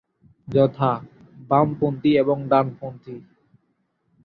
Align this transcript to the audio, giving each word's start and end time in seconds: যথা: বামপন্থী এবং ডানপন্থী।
যথা: 0.47 0.91
বামপন্থী 1.49 2.11
এবং 2.17 2.37
ডানপন্থী। 2.47 3.15